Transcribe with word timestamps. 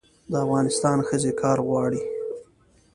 د 0.31 0.33
افغانستان 0.45 0.97
ښځې 1.07 1.31
کار 1.41 1.57
غواړي 1.67 2.01